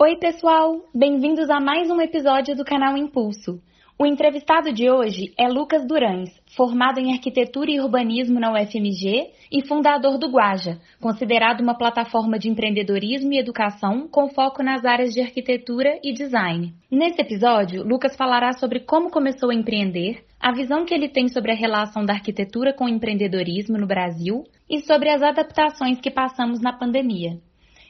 [0.00, 0.84] Oi, pessoal!
[0.94, 3.60] Bem-vindos a mais um episódio do canal Impulso.
[3.98, 9.66] O entrevistado de hoje é Lucas Durães, formado em Arquitetura e Urbanismo na UFMG e
[9.66, 15.20] fundador do Guaja, considerado uma plataforma de empreendedorismo e educação com foco nas áreas de
[15.20, 16.72] arquitetura e design.
[16.88, 21.50] Nesse episódio, Lucas falará sobre como começou a empreender, a visão que ele tem sobre
[21.50, 26.60] a relação da arquitetura com o empreendedorismo no Brasil e sobre as adaptações que passamos
[26.60, 27.40] na pandemia.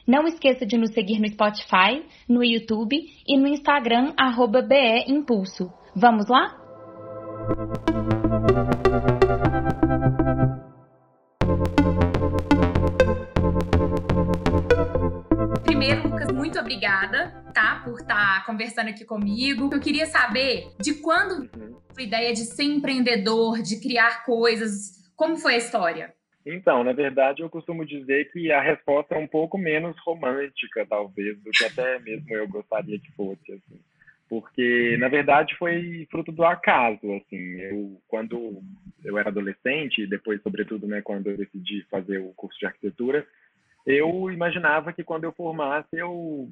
[0.09, 2.97] Não esqueça de nos seguir no Spotify, no YouTube
[3.27, 5.71] e no Instagram, arroba BE Impulso.
[5.95, 6.57] Vamos lá?
[15.63, 19.69] Primeiro, Lucas, muito obrigada, tá, por estar tá conversando aqui comigo.
[19.71, 21.47] Eu queria saber de quando
[21.95, 26.18] a ideia de ser empreendedor, de criar coisas, como foi a história?
[26.51, 31.37] Então, na verdade, eu costumo dizer que a resposta é um pouco menos romântica, talvez,
[31.41, 33.79] do que até mesmo eu gostaria que fosse, assim.
[34.27, 37.61] Porque, na verdade, foi fruto do acaso, assim.
[37.61, 38.63] Eu, quando
[39.03, 43.27] eu era adolescente, depois, sobretudo, né, quando eu decidi fazer o curso de arquitetura,
[43.85, 46.49] eu imaginava que quando eu formasse, eu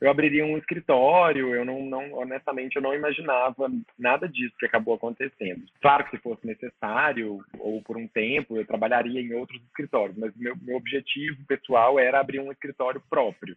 [0.00, 4.94] eu abriria um escritório, eu não, não, honestamente, eu não imaginava nada disso que acabou
[4.94, 5.64] acontecendo.
[5.80, 10.36] Claro que se fosse necessário, ou por um tempo, eu trabalharia em outros escritórios, mas
[10.36, 13.56] meu, meu objetivo pessoal era abrir um escritório próprio.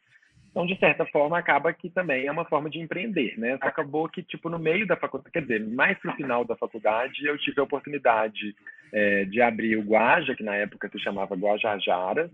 [0.52, 3.58] Então, de certa forma, acaba que também é uma forma de empreender, né?
[3.62, 7.38] Acabou que, tipo, no meio da faculdade, quer dizer, mais pro final da faculdade, eu
[7.38, 8.56] tive a oportunidade
[8.92, 12.32] é, de abrir o Guaja, que na época se chamava Guajajara,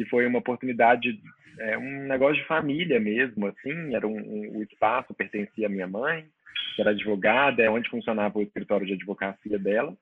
[0.00, 1.20] e foi uma oportunidade
[1.58, 5.86] é, um negócio de família mesmo, assim, era um, um, o espaço pertencia à minha
[5.86, 6.24] mãe,
[6.74, 9.94] que era advogada, é onde funcionava o escritório de advocacia dela,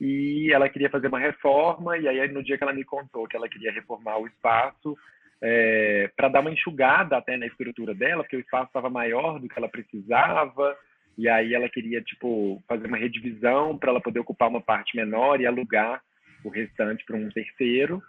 [0.00, 3.36] e ela queria fazer uma reforma, e aí no dia que ela me contou que
[3.36, 4.96] ela queria reformar o espaço,
[5.42, 9.48] é, para dar uma enxugada até na estrutura dela, porque o espaço estava maior do
[9.48, 10.76] que ela precisava,
[11.18, 15.40] e aí ela queria, tipo, fazer uma redivisão para ela poder ocupar uma parte menor
[15.40, 16.02] e alugar
[16.44, 18.02] o restante para um terceiro,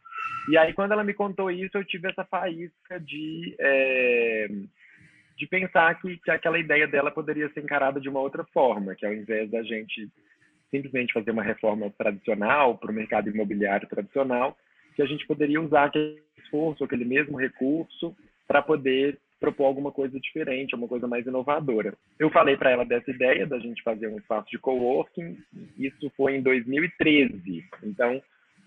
[0.47, 4.47] e aí, quando ela me contou isso, eu tive essa faísca de, é,
[5.35, 9.05] de pensar que, que aquela ideia dela poderia ser encarada de uma outra forma, que
[9.05, 10.07] ao invés da gente
[10.69, 14.57] simplesmente fazer uma reforma tradicional para o mercado imobiliário tradicional,
[14.95, 18.15] que a gente poderia usar aquele esforço, aquele mesmo recurso,
[18.47, 21.93] para poder propor alguma coisa diferente, alguma coisa mais inovadora.
[22.17, 25.37] Eu falei para ela dessa ideia da gente fazer um espaço de coworking,
[25.77, 27.63] isso foi em 2013.
[27.83, 28.19] Então,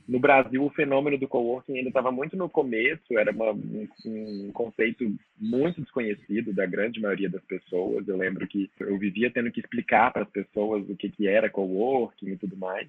[0.06, 4.50] no Brasil, o fenômeno do coworking ainda estava muito no começo, era uma, um, um,
[4.52, 5.04] conceito
[5.38, 8.06] muito desconhecido da grande maioria das pessoas.
[8.06, 11.50] Eu lembro que eu vivia tendo que explicar para as pessoas o que, que era
[11.50, 12.88] coworking e tudo mais.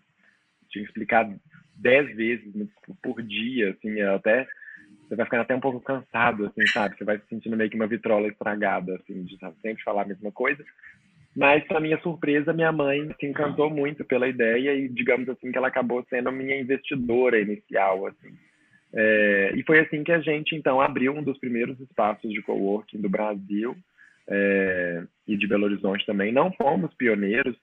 [0.70, 1.30] Tinha que explicar
[1.76, 2.54] dez vezes
[3.02, 4.48] por dia, assim, até
[5.10, 6.96] você vai ficando até um pouco cansado, assim, sabe?
[6.96, 10.32] Você vai se sentindo meio que uma vitrola estragada, assim, de sempre falar a mesma
[10.32, 10.64] coisa.
[11.36, 15.58] Mas, para minha surpresa, minha mãe se encantou muito pela ideia e, digamos assim, que
[15.58, 18.30] ela acabou sendo minha investidora inicial, assim.
[18.94, 23.02] É, e foi assim que a gente, então, abriu um dos primeiros espaços de coworking
[23.02, 23.76] do Brasil
[24.28, 26.32] é, e de Belo Horizonte também.
[26.32, 27.56] Não fomos pioneiros,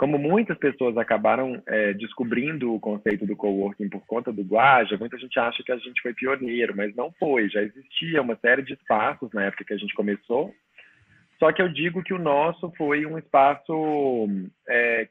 [0.00, 5.18] como muitas pessoas acabaram é, descobrindo o conceito do coworking por conta do Guaja, muita
[5.18, 7.50] gente acha que a gente foi pioneiro, mas não foi.
[7.50, 10.54] Já existia uma série de espaços na época que a gente começou,
[11.38, 14.26] só que eu digo que o nosso foi um espaço
[14.66, 15.06] é,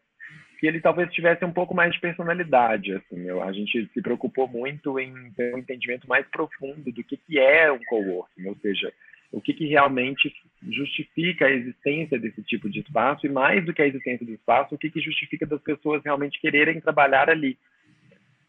[0.60, 2.92] que ele talvez tivesse um pouco mais de personalidade.
[2.96, 7.16] Assim, eu, a gente se preocupou muito em ter um entendimento mais profundo do que,
[7.16, 8.92] que é um coworking, ou seja,
[9.32, 10.34] o que, que realmente
[10.70, 14.76] justifica a existência desse tipo de espaço e mais do que a existência do espaço,
[14.76, 17.58] o que, que justifica das pessoas realmente quererem trabalhar ali.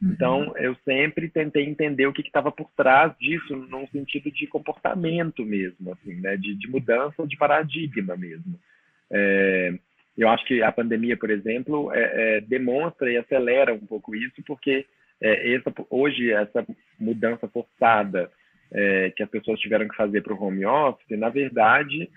[0.02, 0.56] Então, uhum.
[0.56, 5.92] eu sempre tentei entender o que estava por trás disso, num sentido de comportamento mesmo,
[5.92, 6.36] assim, né?
[6.38, 8.58] de, de mudança de paradigma mesmo.
[9.10, 9.74] É,
[10.16, 14.42] eu acho que a pandemia, por exemplo, é, é, demonstra e acelera um pouco isso,
[14.46, 14.86] porque
[15.20, 16.66] é, essa, hoje essa
[16.98, 18.30] mudança forçada
[18.72, 22.08] é, que as pessoas tiveram que fazer para o home office, na verdade,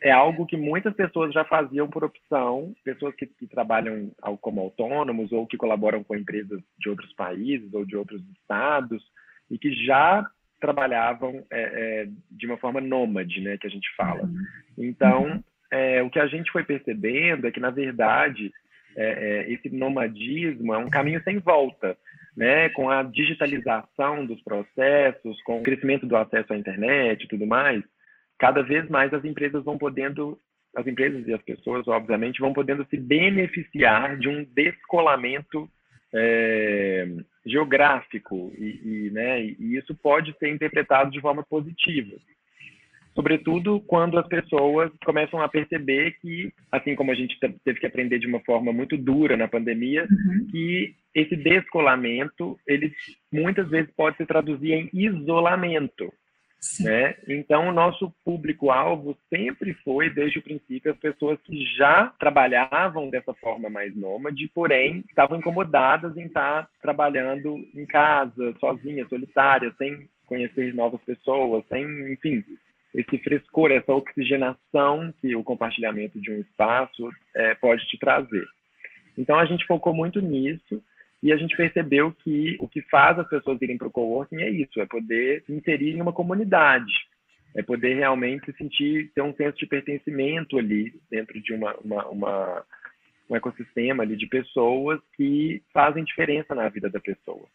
[0.00, 4.10] é algo que muitas pessoas já faziam por opção, pessoas que, que, trabalham
[4.40, 9.02] como autônomos ou que colaboram com empresas de outros países ou de outros estados
[9.50, 10.24] e que já
[10.60, 11.62] trabalhavam é,
[12.04, 14.22] é, de uma forma nômade, né, que a gente fala.
[14.22, 14.44] Uhum.
[14.78, 18.52] Então, é, o que a gente foi percebendo é que, na verdade,
[18.96, 19.06] é,
[19.46, 21.96] é, esse nomadismo é um caminho sem volta,
[22.36, 27.46] né, com a digitalização dos processos, com o crescimento do acesso à internet e tudo
[27.46, 27.82] mais,
[28.38, 30.38] cada vez mais as empresas vão podendo,
[30.74, 35.68] as empresas e as pessoas, obviamente, vão podendo se beneficiar de um descolamento
[36.14, 37.06] é,
[37.44, 42.16] geográfico e, e, né, e isso pode ser interpretado de forma positiva.
[43.14, 48.18] sobretudo quando as pessoas começam a perceber que, assim como a gente teve que aprender
[48.18, 50.46] de uma forma muito dura na pandemia, uhum.
[50.50, 52.92] que esse descolamento, ele
[53.32, 56.12] muitas vezes pode se traduzir em isolamento.
[56.80, 57.16] Né?
[57.26, 63.34] Então, o nosso público-alvo sempre foi, desde o princípio, as pessoas que já trabalhavam dessa
[63.34, 70.72] forma mais nômade, porém estavam incomodadas em estar trabalhando em casa, sozinhas, solitárias, sem conhecer
[70.72, 72.44] novas pessoas, sem, enfim,
[72.94, 78.46] esse frescor, essa oxigenação que o compartilhamento de um espaço é, pode te trazer.
[79.18, 80.82] Então a gente focou muito nisso
[81.22, 84.50] e a gente percebeu que o que faz as pessoas irem para o coworking é
[84.50, 86.92] isso, é poder se inserir em uma comunidade,
[87.54, 92.64] é poder realmente sentir, ter um senso de pertencimento ali dentro de uma, uma, uma
[93.30, 97.46] um ecossistema ali de pessoas que fazem diferença na vida da pessoa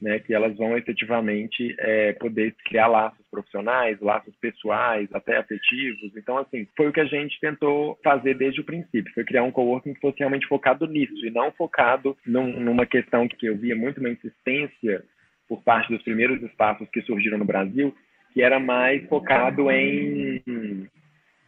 [0.00, 6.14] né, que elas vão efetivamente é, poder criar laços profissionais, laços pessoais, até afetivos.
[6.16, 9.50] Então, assim, foi o que a gente tentou fazer desde o princípio, foi criar um
[9.50, 13.74] coworking que fosse realmente focado nisso e não focado num, numa questão que eu via
[13.74, 15.02] muito uma insistência
[15.48, 17.94] por parte dos primeiros espaços que surgiram no Brasil,
[18.32, 20.42] que era mais focado em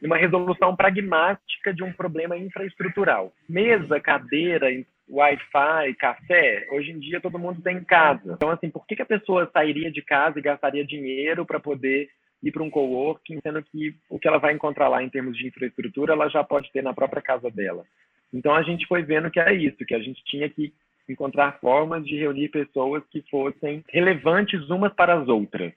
[0.03, 3.33] uma resolução pragmática de um problema infraestrutural.
[3.49, 4.69] Mesa, cadeira,
[5.11, 8.35] Wi-Fi, café, hoje em dia todo mundo tem em casa.
[8.35, 12.09] Então, assim, por que, que a pessoa sairia de casa e gastaria dinheiro para poder
[12.43, 15.47] ir para um coworking, sendo que o que ela vai encontrar lá em termos de
[15.47, 17.85] infraestrutura, ela já pode ter na própria casa dela.
[18.33, 20.73] Então, a gente foi vendo que era isso, que a gente tinha que
[21.09, 25.73] encontrar formas de reunir pessoas que fossem relevantes umas para as outras.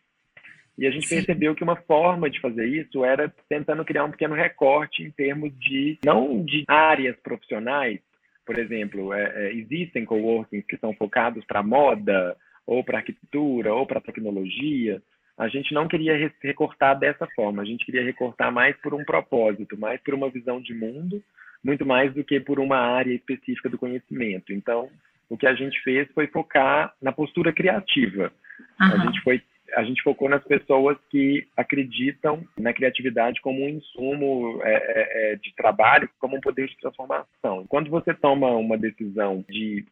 [0.77, 1.17] E a gente Sim.
[1.17, 5.57] percebeu que uma forma de fazer isso era tentando criar um pequeno recorte em termos
[5.59, 7.99] de, não de áreas profissionais,
[8.45, 12.35] por exemplo, é, é, existem coworkings que são focados para moda,
[12.65, 15.01] ou para arquitetura, ou para tecnologia.
[15.37, 19.77] A gente não queria recortar dessa forma, a gente queria recortar mais por um propósito,
[19.77, 21.23] mais por uma visão de mundo,
[21.63, 24.53] muito mais do que por uma área específica do conhecimento.
[24.53, 24.89] Então,
[25.29, 28.31] o que a gente fez foi focar na postura criativa.
[28.79, 28.87] Uhum.
[28.93, 29.41] A gente foi
[29.75, 35.35] a gente focou nas pessoas que acreditam na criatividade como um insumo é, é, é,
[35.35, 37.65] de trabalho, como um poder de transformação.
[37.67, 39.85] Quando você toma uma decisão de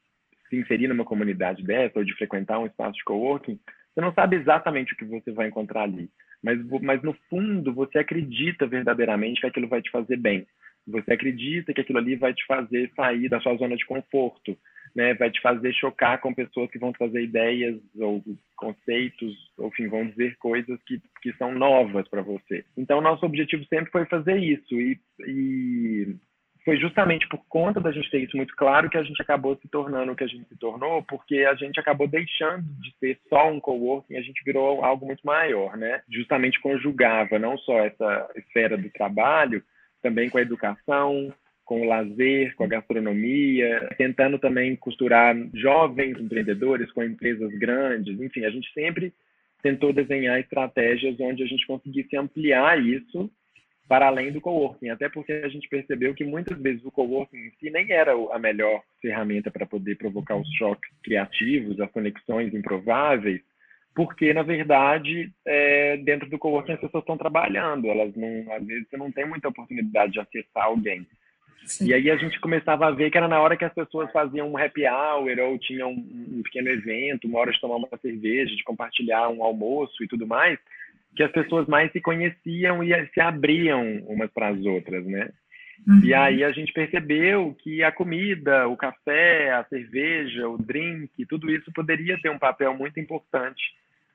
[0.49, 3.59] se inserir numa comunidade dessa ou de frequentar um espaço de coworking,
[3.93, 6.09] você não sabe exatamente o que você vai encontrar ali,
[6.43, 10.47] mas, mas no fundo você acredita verdadeiramente que aquilo vai te fazer bem.
[10.87, 14.57] Você acredita que aquilo ali vai te fazer sair da sua zona de conforto,
[14.95, 18.23] né, vai te fazer chocar com pessoas que vão trazer ideias ou
[18.55, 22.65] conceitos, ou, enfim, vão dizer coisas que, que são novas para você.
[22.77, 26.15] Então, nosso objetivo sempre foi fazer isso e, e
[26.65, 29.67] foi justamente por conta da gente ter isso muito claro que a gente acabou se
[29.69, 33.49] tornando o que a gente se tornou, porque a gente acabou deixando de ser só
[33.49, 36.01] um coworking, a gente virou algo muito maior, né?
[36.09, 39.63] Justamente conjugava não só essa esfera do trabalho,
[40.01, 41.33] também com a educação,
[41.69, 48.19] com o lazer, com a gastronomia, tentando também costurar jovens empreendedores com empresas grandes.
[48.19, 49.13] Enfim, a gente sempre
[49.61, 53.29] tentou desenhar estratégias onde a gente conseguisse ampliar isso
[53.87, 57.51] para além do coworking, até porque a gente percebeu que muitas vezes o coworking em
[57.59, 63.41] si nem era a melhor ferramenta para poder provocar os choques criativos, as conexões improváveis,
[63.93, 68.89] porque na verdade é, dentro do coworking as pessoas estão trabalhando, elas não, às vezes
[68.89, 71.05] você não tem muita oportunidade de acessar alguém.
[71.65, 71.87] Sim.
[71.87, 74.51] E aí a gente começava a ver que era na hora que as pessoas faziam
[74.51, 78.63] um happy hour ou tinham um, pequeno evento, uma hora de tomar uma cerveja, de
[78.63, 80.57] compartilhar um almoço e tudo mais,
[81.15, 85.29] que as pessoas mais se conheciam e se abriam umas para as outras, né?
[85.87, 86.01] Uhum.
[86.03, 91.49] E aí a gente percebeu que a comida, o café, a cerveja, o drink, tudo
[91.51, 93.61] isso poderia ter um papel muito importante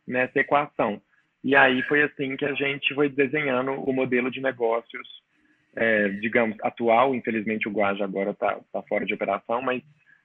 [0.07, 1.01] nessa equação.
[1.43, 5.24] E aí foi assim que a gente foi desenhando o modelo de negócios
[5.77, 7.15] é, digamos, atual.
[7.15, 9.83] Infelizmente, o Guaja agora está tá fora de operação, mas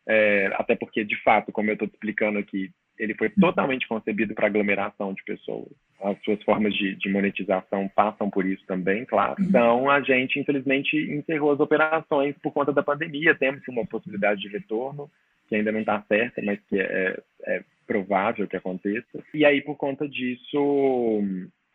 [0.07, 4.47] é, até porque, de fato, como eu estou explicando aqui, ele foi totalmente concebido para
[4.47, 5.69] aglomeração de pessoas.
[6.01, 9.35] As suas formas de, de, monetização passam por isso também, claro.
[9.39, 9.47] Uhum.
[9.47, 13.35] Então, a gente, infelizmente, encerrou as operações por conta da pandemia.
[13.35, 15.09] Temos uma possibilidade de retorno,
[15.47, 19.23] que ainda não está certa, mas que é, é provável que aconteça.
[19.33, 21.21] E aí, por conta disso,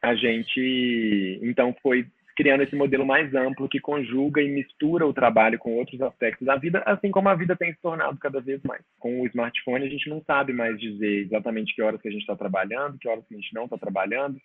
[0.02, 5.58] a gente, então, foi criando esse modelo mais amplo que conjuga e mistura o trabalho
[5.58, 8.82] com outros aspectos da vida, assim como a vida tem se tornado cada vez mais.
[8.98, 12.22] Com o smartphone, a gente não sabe mais dizer exatamente que horas que a gente
[12.22, 14.40] está trabalhando, que horas que a gente não está trabalhando.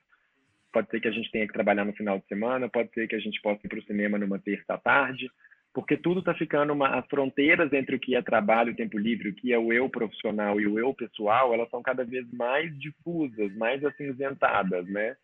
[0.71, 3.15] Pode ser que a gente tenha que trabalhar no final de semana, pode ser que
[3.15, 5.27] a gente possa ir para o cinema numa terça à tarde,
[5.73, 9.33] porque tudo está ficando uma, as fronteiras entre o que é trabalho, tempo livre, o
[9.33, 13.51] que é o eu profissional e o eu pessoal, elas são cada vez mais difusas,
[13.55, 15.15] mais acinzentadas, né?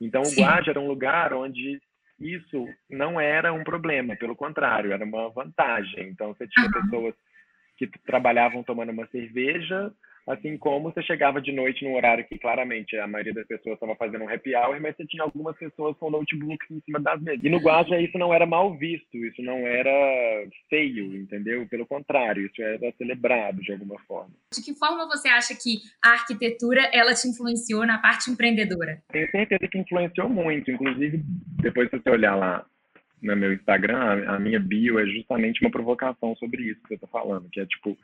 [0.00, 1.80] Então, o Guaja era um lugar onde
[2.22, 6.08] isso não era um problema, pelo contrário, era uma vantagem.
[6.08, 6.72] Então, você tinha uhum.
[6.72, 7.14] pessoas
[7.76, 9.92] que trabalhavam tomando uma cerveja,
[10.26, 13.94] assim como você chegava de noite num horário que claramente a maioria das pessoas estava
[13.96, 17.44] fazendo um happy hour, mas você tinha algumas pessoas com notebooks em cima das mesas.
[17.44, 21.66] E no Guaja isso não era mal visto, isso não era feio, entendeu?
[21.68, 24.30] Pelo contrário, isso era celebrado de alguma forma.
[24.52, 29.02] De que forma você acha que a arquitetura ela te influenciou na parte empreendedora?
[29.10, 31.22] Tenho certeza que influenciou muito, inclusive
[31.60, 32.64] depois se você olhar lá
[33.22, 37.06] no meu Instagram, a minha bio é justamente uma provocação sobre isso que você está
[37.06, 37.96] falando, que é tipo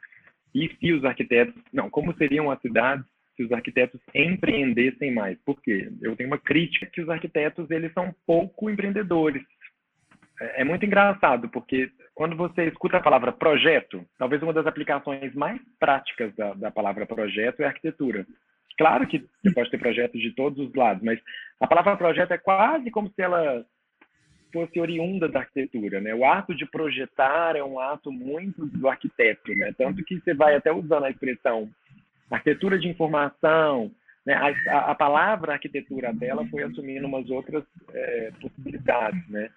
[0.54, 3.04] e se os arquitetos, não, como seriam as cidades
[3.36, 5.38] se os arquitetos empreendessem mais?
[5.44, 5.90] Por quê?
[6.02, 9.42] Eu tenho uma crítica que os arquitetos eles são pouco empreendedores.
[10.40, 15.34] É, é muito engraçado, porque quando você escuta a palavra projeto, talvez uma das aplicações
[15.34, 18.26] mais práticas da, da palavra projeto é arquitetura.
[18.76, 21.20] Claro que você pode ter projetos de todos os lados, mas
[21.60, 23.64] a palavra projeto é quase como se ela
[24.52, 26.14] fosse oriunda da arquitetura, né?
[26.14, 29.72] O ato de projetar é um ato muito do arquiteto, né?
[29.76, 31.68] Tanto que você vai até usando a expressão
[32.30, 33.90] arquitetura de informação,
[34.26, 34.34] né?
[34.68, 39.50] A, a palavra arquitetura dela foi assumindo umas outras é, possibilidades, né?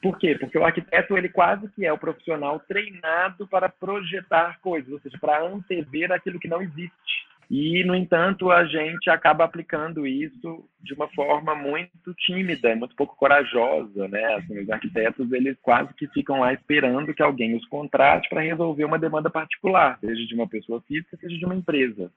[0.00, 0.36] Por quê?
[0.38, 5.18] Porque o arquiteto ele quase que é o profissional treinado para projetar coisas, ou seja,
[5.18, 7.25] para antever aquilo que não existe.
[7.50, 13.16] E, no entanto, a gente acaba aplicando isso de uma forma muito tímida, muito pouco
[13.16, 14.34] corajosa, né?
[14.34, 18.84] Assim, os arquitetos, eles quase que ficam lá esperando que alguém os contrate para resolver
[18.84, 22.10] uma demanda particular, seja de uma pessoa física, seja de uma empresa.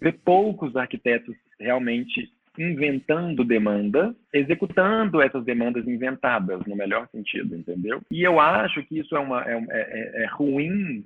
[0.00, 8.00] Vê poucos arquitetos realmente inventando demanda, executando essas demandas inventadas, no melhor sentido, entendeu?
[8.10, 11.04] E eu acho que isso é, uma, é, é, é ruim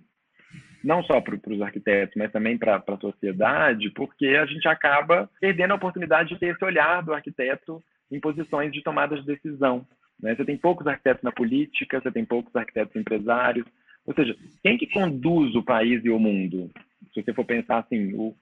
[0.85, 5.73] não só para os arquitetos, mas também para a sociedade, porque a gente acaba perdendo
[5.73, 9.87] a oportunidade de ter esse olhar do arquiteto em posições de tomada de decisão.
[10.21, 10.35] Né?
[10.35, 13.67] Você tem poucos arquitetos na política, você tem poucos arquitetos empresários.
[14.07, 16.71] Ou seja, quem que conduz o país e o mundo?
[17.15, 18.35] Se você for pensar assim, o,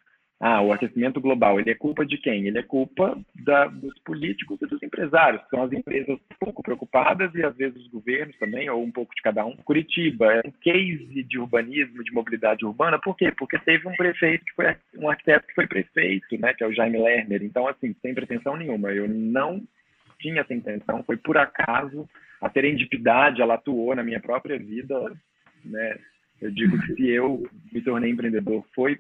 [0.45, 2.49] ah, o aquecimento global, ele é culpa de quem?
[2.49, 7.45] Ele é culpa da, dos políticos e dos empresários, são as empresas pouco preocupadas e
[7.45, 9.55] às vezes os governos também, ou um pouco de cada um.
[9.59, 13.31] Curitiba é um case de urbanismo, de mobilidade urbana, por quê?
[13.31, 16.75] Porque teve um prefeito que foi um arquiteto que foi prefeito, né, que é o
[16.75, 17.41] Jaime Lerner.
[17.45, 19.63] Então, assim, sem pretensão nenhuma, eu não
[20.19, 22.09] tinha essa intenção, foi por acaso,
[22.41, 25.13] a serendipidade, ela atuou na minha própria vida,
[25.65, 25.99] né?
[26.41, 28.99] Eu digo que se eu me tornei empreendedor foi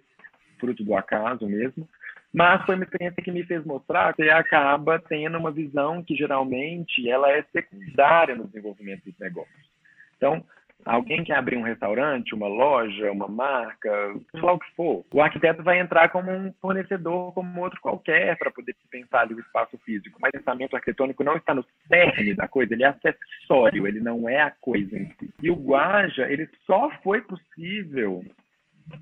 [0.62, 1.88] fruto do acaso mesmo,
[2.32, 7.08] mas foi uma experiência que me fez mostrar que acaba tendo uma visão que geralmente
[7.10, 9.70] ela é secundária no desenvolvimento dos negócios.
[10.16, 10.42] Então,
[10.84, 13.90] alguém que abrir um restaurante, uma loja, uma marca,
[14.30, 18.38] seja lá o que for, o arquiteto vai entrar como um fornecedor, como outro qualquer,
[18.38, 20.18] para poder pensar ali o espaço físico.
[20.22, 24.28] Mas o pensamento arquitetônico não está no cerne da coisa, ele é acessório, ele não
[24.28, 25.30] é a coisa em si.
[25.42, 28.24] E o Guaja, ele só foi possível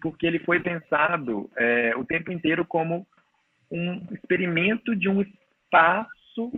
[0.00, 3.06] porque ele foi pensado é, o tempo inteiro como
[3.70, 6.52] um experimento de um espaço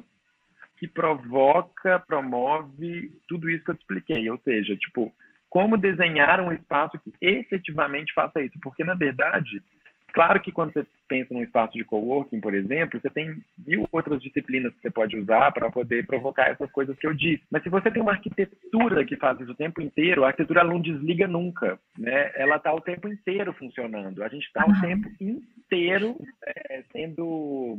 [0.79, 4.29] que provoca, promove tudo isso que eu te expliquei.
[4.31, 5.13] Ou seja, tipo,
[5.49, 8.59] como desenhar um espaço que efetivamente faça isso.
[8.61, 9.63] Porque, na verdade,
[10.13, 14.21] Claro que quando você pensa num espaço de coworking, por exemplo, você tem mil outras
[14.23, 17.43] disciplinas que você pode usar para poder provocar essas coisas que eu disse.
[17.51, 20.81] Mas se você tem uma arquitetura que faz isso o tempo inteiro, a arquitetura não
[20.81, 22.31] desliga nunca, né?
[22.35, 24.23] Ela está o tempo inteiro funcionando.
[24.23, 27.79] A gente está o tempo inteiro é, sendo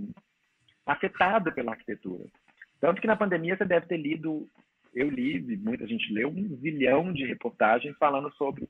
[0.88, 2.26] afetado pela arquitetura.
[2.82, 4.48] Tanto que na pandemia você deve ter lido,
[4.94, 8.68] eu li, muita gente leu, um zilhão de reportagens falando sobre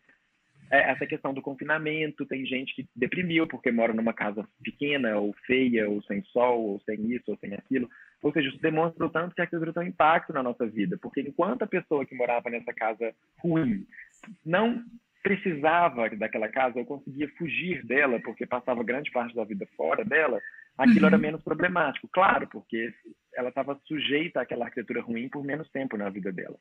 [0.70, 5.90] essa questão do confinamento, tem gente que deprimiu porque mora numa casa pequena, ou feia,
[5.90, 7.90] ou sem sol, ou sem isso, ou sem aquilo.
[8.22, 10.98] Ou seja, isso demonstra o tanto que a arquitetura tem um impacto na nossa vida,
[11.02, 13.86] porque enquanto a pessoa que morava nessa casa ruim
[14.46, 14.84] não
[15.22, 20.40] precisava daquela casa, ou conseguia fugir dela, porque passava grande parte da vida fora dela,
[20.78, 21.08] aquilo uhum.
[21.08, 22.10] era menos problemático.
[22.12, 22.94] Claro, porque
[23.36, 26.58] ela estava sujeita àquela arquitetura ruim por menos tempo na vida dela.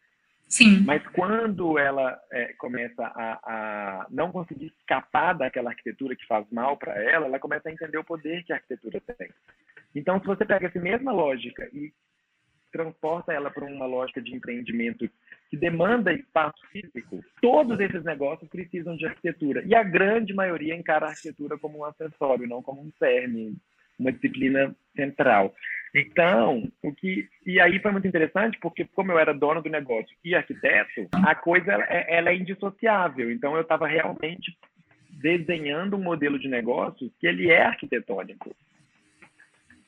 [0.52, 0.84] Sim.
[0.84, 6.76] Mas quando ela é, começa a, a, não conseguir escapar daquela arquitetura que faz mal
[6.76, 9.30] para ela, ela começa a entender o poder que a arquitetura tem.
[9.94, 11.90] Então, se você pega essa mesma lógica e
[12.70, 15.08] transporta ela para uma lógica de empreendimento
[15.48, 19.62] que demanda espaço físico, todos esses negócios precisam de arquitetura.
[19.64, 23.56] E a grande maioria encara a arquitetura como um acessório, não como um cerne,
[24.02, 25.54] uma disciplina central.
[25.94, 30.16] Então, o que e aí foi muito interessante porque como eu era dono do negócio
[30.24, 33.30] e arquiteto, a coisa ela é indissociável.
[33.30, 34.56] Então eu estava realmente
[35.10, 38.54] desenhando um modelo de negócio que ele é arquitetônico.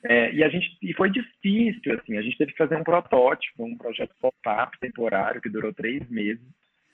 [0.06, 3.64] É, e a gente e foi difícil, assim, a gente teve que fazer um protótipo,
[3.64, 6.44] um projeto pop-up temporário que durou três meses,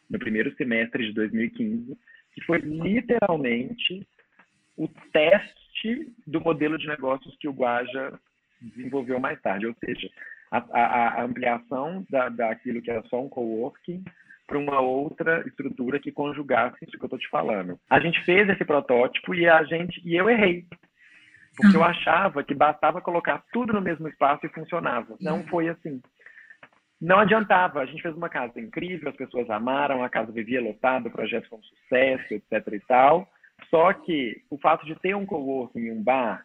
[0.09, 1.97] no primeiro semestre de 2015,
[2.33, 4.07] que foi literalmente
[4.77, 5.60] o teste
[6.27, 8.19] do modelo de negócios que o Guaja
[8.61, 10.09] desenvolveu mais tarde, ou seja,
[10.51, 14.05] a, a, a ampliação da, daquilo que era só um coworking
[14.47, 17.79] para uma outra estrutura que conjugasse isso que eu estou te falando.
[17.89, 20.67] A gente fez esse protótipo e a gente e eu errei
[21.57, 25.17] porque eu achava que bastava colocar tudo no mesmo espaço e funcionava.
[25.21, 26.01] Não foi assim.
[27.01, 27.81] Não adiantava.
[27.81, 31.49] A gente fez uma casa incrível, as pessoas amaram, a casa vivia lotada, o projeto
[31.49, 33.29] foi um sucesso, etc e tal.
[33.69, 36.43] Só que o fato de ter um coworking um bar,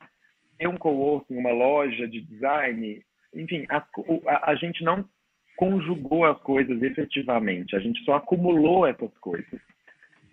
[0.57, 3.03] ter um coworking, uma loja de design,
[3.33, 3.77] enfim, a,
[4.27, 5.05] a, a gente não
[5.55, 7.75] conjugou as coisas efetivamente.
[7.75, 9.59] A gente só acumulou essas coisas.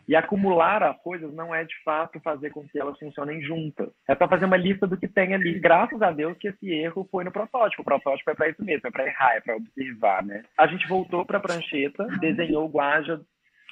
[0.09, 3.89] E acumular as coisas não é de fato fazer com que elas funcionem juntas.
[4.09, 5.59] É só fazer uma lista do que tem ali.
[5.61, 7.83] Graças a Deus que esse erro foi no protótipo.
[7.83, 10.43] O protótipo é para isso mesmo, é para errar, é para observar, né?
[10.59, 13.21] A gente voltou para a prancheta, desenhou o Guaja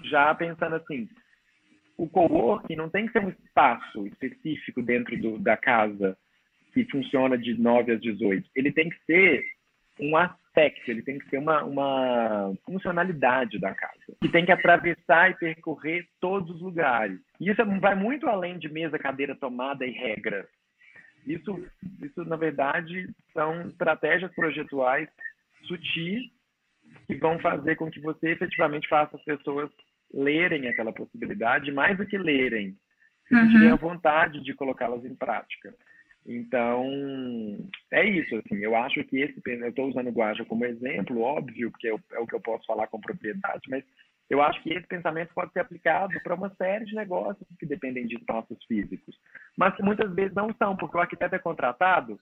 [0.05, 1.09] já pensando assim,
[2.01, 6.17] o coworking não tem que ser um espaço específico dentro do, da casa
[6.73, 8.49] que funciona de 9 às 18.
[8.57, 9.45] Ele tem que ser
[10.01, 15.31] um aspecto, ele tem que ser uma, uma funcionalidade da casa, que tem que atravessar
[15.31, 17.21] e percorrer todos os lugares.
[17.39, 20.47] Isso vai muito além de mesa, cadeira, tomada e regras.
[21.27, 21.69] Isso,
[22.03, 25.07] isso na verdade, são estratégias projetuais
[25.65, 26.23] sutis
[27.07, 29.71] que vão fazer com que você efetivamente faça as pessoas
[30.13, 32.77] lerem aquela possibilidade, mais do que lerem,
[33.29, 33.73] se uhum.
[33.73, 35.75] a vontade de colocá-las em prática.
[36.27, 36.87] Então,
[37.91, 41.71] é isso, assim, eu acho que esse, eu estou usando o Guaja como exemplo, óbvio,
[41.71, 43.83] porque é o, é o que eu posso falar com propriedade, mas
[44.29, 48.07] eu acho que esse pensamento pode ser aplicado para uma série de negócios que dependem
[48.07, 49.17] de espaços físicos,
[49.57, 52.19] mas que muitas vezes não são, porque o arquiteto é contratado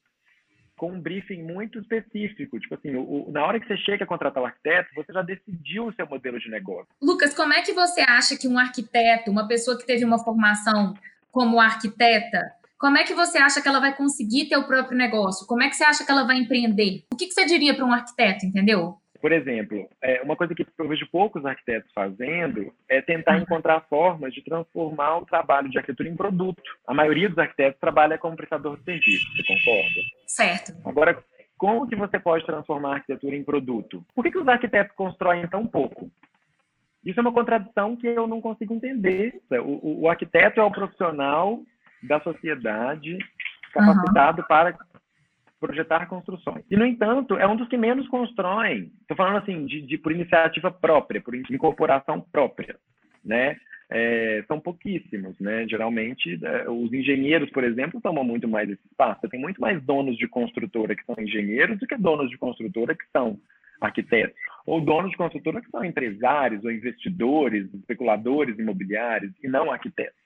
[0.78, 2.58] com um briefing muito específico.
[2.58, 5.20] Tipo assim, o, o, na hora que você chega a contratar o arquiteto, você já
[5.20, 6.88] decidiu o seu modelo de negócio.
[7.02, 10.94] Lucas, como é que você acha que um arquiteto, uma pessoa que teve uma formação
[11.30, 12.40] como arquiteta,
[12.78, 15.46] como é que você acha que ela vai conseguir ter o próprio negócio?
[15.46, 17.04] Como é que você acha que ela vai empreender?
[17.12, 18.96] O que, que você diria para um arquiteto, entendeu?
[19.20, 23.42] Por exemplo, é, uma coisa que eu vejo poucos arquitetos fazendo é tentar uhum.
[23.42, 26.62] encontrar formas de transformar o trabalho de arquitetura em produto.
[26.86, 30.00] A maioria dos arquitetos trabalha como prestador de serviço, você concorda?
[30.26, 30.72] Certo.
[30.84, 31.24] Agora,
[31.56, 34.04] como que você pode transformar a arquitetura em produto?
[34.14, 36.08] Por que, que os arquitetos constroem tão pouco?
[37.04, 39.40] Isso é uma contradição que eu não consigo entender.
[39.50, 41.60] O, o, o arquiteto é o profissional
[42.02, 43.18] da sociedade
[43.72, 44.48] capacitado uhum.
[44.48, 44.78] para
[45.60, 46.64] projetar construções.
[46.70, 48.92] E, no entanto, é um dos que menos constroem.
[49.02, 52.76] Estou falando assim, de, de, por iniciativa própria, por incorporação própria,
[53.24, 53.56] né?
[53.90, 55.66] É, são pouquíssimos, né?
[55.66, 59.28] Geralmente, é, os engenheiros, por exemplo, tomam muito mais esse espaço.
[59.28, 63.06] Tem muito mais donos de construtora que são engenheiros do que donos de construtora que
[63.10, 63.38] são
[63.80, 64.36] arquitetos.
[64.66, 70.18] Ou donos de construtora que são empresários ou investidores, especuladores imobiliários e não arquitetos.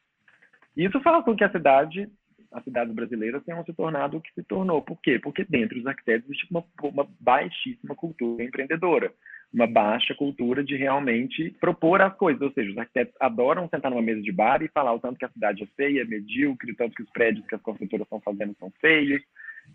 [0.77, 2.09] Isso faz com que a cidade,
[2.53, 4.83] as cidades brasileiras tenham se tornado o que se tornou.
[4.83, 5.19] Por quê?
[5.19, 9.13] Porque dentro dos arquitetos existe uma, uma baixíssima cultura empreendedora,
[9.53, 12.43] uma baixa cultura de realmente propor as coisas.
[12.43, 15.25] Ou seja, os arquitetos adoram sentar numa mesa de bar e falar o tanto que
[15.25, 18.21] a cidade é feia, é medíocre, o tanto que os prédios que as construtoras estão
[18.21, 19.23] fazendo são feios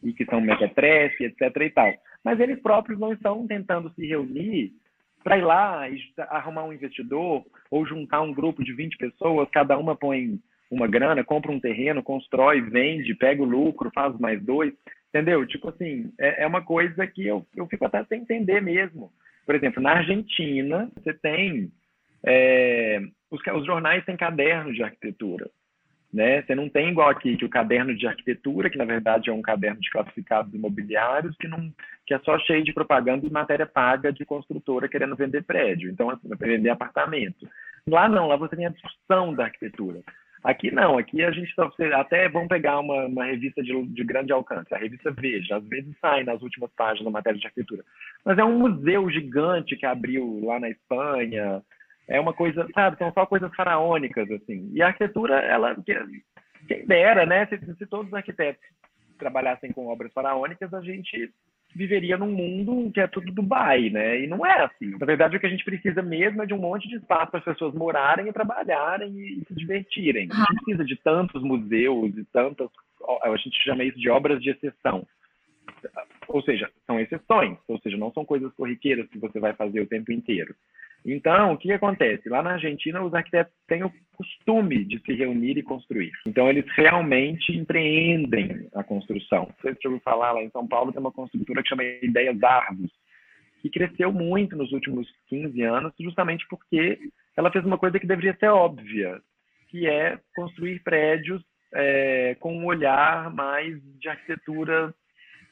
[0.04, 1.42] e que são mequetrefe, etc.
[1.62, 1.94] e tal.
[2.24, 4.74] Mas eles próprios não estão tentando se reunir
[5.24, 9.78] para ir lá e arrumar um investidor ou juntar um grupo de 20 pessoas, cada
[9.78, 14.74] uma põe uma grana, compra um terreno, constrói, vende, pega o lucro, faz mais dois,
[15.10, 15.46] entendeu?
[15.46, 19.12] Tipo assim, é, é uma coisa que eu, eu fico até sem entender mesmo.
[19.46, 21.72] Por exemplo, na Argentina, você tem.
[22.26, 23.00] É,
[23.32, 25.50] os, os jornais têm cadernos de arquitetura.
[26.14, 26.42] Né?
[26.42, 29.42] Você não tem igual aqui que o caderno de arquitetura, que na verdade é um
[29.42, 31.72] caderno de classificados imobiliários, que, não,
[32.06, 36.10] que é só cheio de propaganda e matéria paga de construtora querendo vender prédio, então
[36.10, 37.48] assim, vender apartamento.
[37.88, 40.02] Lá não, lá você tem a discussão da arquitetura.
[40.44, 44.32] Aqui não, aqui a gente tá, até vamos pegar uma, uma revista de, de, grande
[44.32, 47.84] alcance, a revista Veja, às vezes sai nas últimas páginas da matéria de arquitetura,
[48.24, 51.62] mas é um museu gigante que abriu lá na Espanha,
[52.08, 55.76] é uma coisa, sabe, são só coisas faraônicas, assim, e a arquitetura, ela,
[56.68, 58.62] quem dera, né, se, se todos os arquitetos
[59.18, 61.34] trabalhassem com obras faraônicas, a gente
[61.78, 64.22] viveria num mundo que é tudo Dubai, né?
[64.22, 64.98] E não é assim.
[64.98, 67.40] Na verdade, o que a gente precisa mesmo é de um monte de espaço para
[67.40, 70.28] as pessoas morarem e trabalharem e, se divertirem.
[70.32, 72.70] A gente precisa de tantos museus e tantas.
[73.22, 75.06] A gente chama isso de obras de exceção.
[76.28, 79.88] Ou seja, são exceções, ou seja, não são coisas corriqueiras que você vai fazer o
[79.88, 80.56] tempo inteiro.
[81.10, 82.28] Então, o que acontece?
[82.28, 86.12] Lá na Argentina, os arquitetos têm o costume de se reunir e construir.
[86.28, 89.50] Então, eles realmente empreendem a construção.
[89.62, 92.92] Você ouviu falar, lá em São Paulo tem uma construtora que chama Ideias Argos,
[93.62, 97.00] que cresceu muito nos últimos 15 anos, justamente porque
[97.38, 99.22] ela fez uma coisa que deveria ser óbvia,
[99.70, 101.42] que é construir prédios
[101.74, 104.94] é, com um olhar mais de arquitetura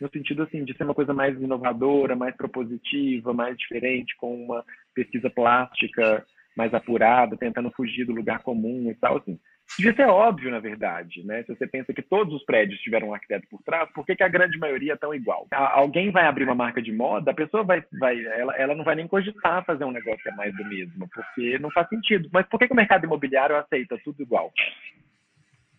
[0.01, 4.63] no sentido assim de ser uma coisa mais inovadora, mais propositiva, mais diferente, com uma
[4.95, 9.37] pesquisa plástica mais apurada, tentando fugir do lugar comum e tal assim.
[9.77, 11.43] Devia ser óbvio, na verdade, né?
[11.43, 14.23] Se você pensa que todos os prédios tiveram um arquiteto por trás, por que, que
[14.23, 15.47] a grande maioria é tão igual?
[15.51, 18.95] Alguém vai abrir uma marca de moda, a pessoa vai, vai ela, ela não vai
[18.95, 22.29] nem cogitar fazer um negócio que é mais do mesmo, porque não faz sentido.
[22.31, 24.53] Mas por que, que o mercado imobiliário aceita tudo igual?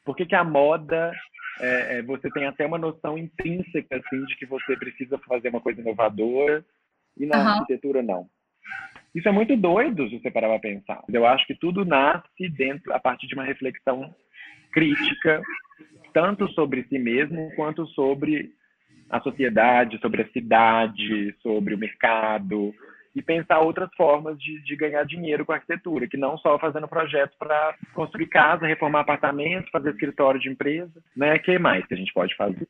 [0.04, 1.12] Por que, que a moda
[1.60, 5.60] é, é, você tem até uma noção intrínseca assim de que você precisa fazer uma
[5.60, 6.64] coisa inovadora
[7.16, 7.48] e na uhum.
[7.48, 8.28] arquitetura não.
[9.14, 11.02] Isso é muito doido se você parar para pensar.
[11.08, 14.14] Eu acho que tudo nasce dentro a partir de uma reflexão
[14.72, 15.40] crítica,
[16.12, 18.50] tanto sobre si mesmo quanto sobre
[19.08, 22.74] a sociedade, sobre a cidade, sobre o mercado,
[23.16, 26.86] e pensar outras formas de, de ganhar dinheiro com a arquitetura, que não só fazendo
[26.86, 31.38] projetos para construir casa, reformar apartamentos, fazer escritório de empresa, né?
[31.38, 32.68] que mais que a gente pode fazer?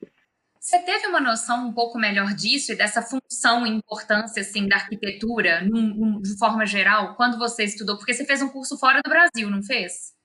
[0.60, 4.76] Você teve uma noção um pouco melhor disso e dessa função e importância assim da
[4.76, 7.96] arquitetura, num, num, de forma geral, quando você estudou?
[7.96, 10.15] Porque você fez um curso fora do Brasil, não fez?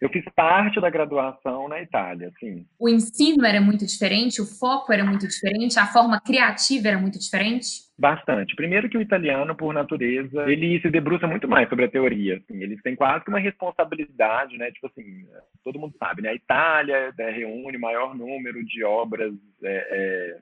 [0.00, 2.64] Eu fiz parte da graduação na Itália, sim.
[2.78, 7.18] O ensino era muito diferente, o foco era muito diferente, a forma criativa era muito
[7.18, 7.88] diferente?
[7.98, 8.54] Bastante.
[8.54, 12.36] Primeiro que o italiano, por natureza, ele se debruça muito mais sobre a teoria.
[12.36, 12.62] Assim.
[12.62, 14.70] Eles têm quase que uma responsabilidade, né?
[14.70, 15.26] Tipo assim,
[15.64, 16.28] todo mundo sabe, né?
[16.28, 19.34] A Itália né, reúne o maior número de obras
[19.64, 20.38] é, é...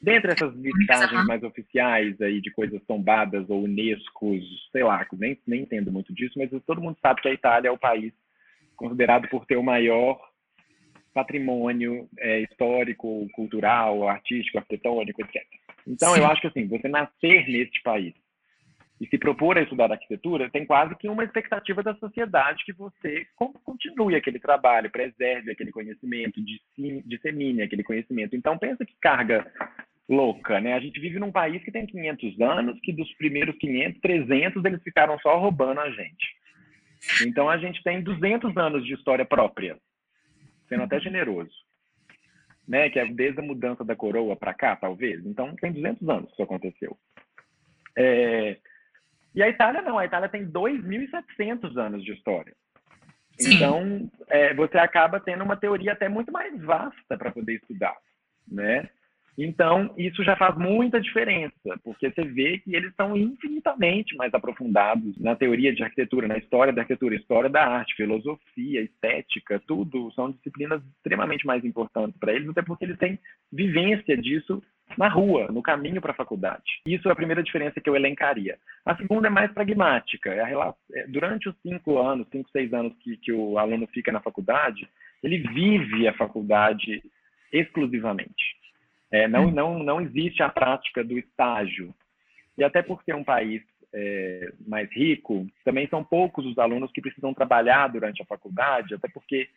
[0.00, 4.38] Dentre essas listagens mais oficiais aí de coisas tombadas ou Unesco,
[4.70, 7.72] sei lá, nem, nem entendo muito disso, mas todo mundo sabe que a Itália é
[7.72, 8.12] o país
[8.76, 10.20] considerado por ter o maior
[11.14, 15.42] patrimônio é, histórico, cultural, artístico, arquitetônico, etc.
[15.86, 16.20] Então, Sim.
[16.20, 18.14] eu acho que assim, você nascer neste país
[19.00, 23.26] e se propor a estudar arquitetura, tem quase que uma expectativa da sociedade que você
[23.64, 26.40] continue aquele trabalho, preserve aquele conhecimento,
[27.04, 28.34] dissemine aquele conhecimento.
[28.34, 29.46] Então, pensa que carga
[30.08, 30.72] louca, né?
[30.72, 34.82] A gente vive num país que tem 500 anos, que dos primeiros 500, 300 eles
[34.82, 36.35] ficaram só roubando a gente.
[37.26, 39.78] Então a gente tem 200 anos de história própria,
[40.68, 41.54] sendo até generoso.
[42.68, 45.24] Né, que é desde a mudança da coroa para cá, talvez.
[45.24, 46.98] Então, tem 200 anos que isso aconteceu.
[47.96, 48.58] É...
[49.32, 52.52] E a Itália não, a Itália tem 2.700 anos de história.
[53.38, 53.54] Sim.
[53.54, 57.96] Então, é, você acaba tendo uma teoria até muito mais vasta para poder estudar,
[58.50, 58.88] né?
[59.38, 65.18] Então, isso já faz muita diferença, porque você vê que eles são infinitamente mais aprofundados
[65.18, 70.30] na teoria de arquitetura, na história da arquitetura, história da arte, filosofia, estética, tudo são
[70.30, 73.18] disciplinas extremamente mais importantes para eles, até porque eles têm
[73.52, 74.62] vivência disso
[74.96, 76.80] na rua, no caminho para a faculdade.
[76.86, 78.56] Isso é a primeira diferença que eu elencaria.
[78.84, 80.30] A segunda é mais pragmática.
[80.30, 84.12] É relação, é, durante os cinco anos, cinco, seis anos que, que o aluno fica
[84.12, 84.88] na faculdade,
[85.22, 87.02] ele vive a faculdade
[87.52, 88.55] exclusivamente.
[89.10, 89.50] É, não, hum.
[89.50, 91.94] não, não existe a prática do estágio.
[92.58, 97.00] E até por ser um país é, mais rico, também são poucos os alunos que
[97.00, 99.48] precisam trabalhar durante a faculdade, até porque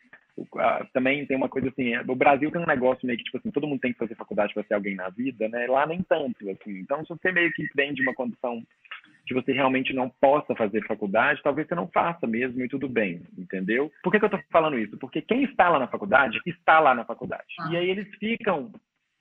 [0.92, 3.66] também tem uma coisa assim, o Brasil tem um negócio meio que, tipo assim, todo
[3.66, 5.66] mundo tem que fazer faculdade para ser alguém na vida, né?
[5.66, 6.78] Lá nem tanto, assim.
[6.78, 8.62] Então, se você meio que vem de uma condição
[9.26, 13.22] que você realmente não possa fazer faculdade, talvez você não faça mesmo e tudo bem,
[13.36, 13.92] entendeu?
[14.02, 14.96] Por que, que eu estou falando isso?
[14.98, 17.44] Porque quem está lá na faculdade, está lá na faculdade.
[17.60, 17.68] Ah.
[17.72, 18.72] E aí eles ficam